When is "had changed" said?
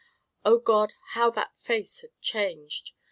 2.01-2.93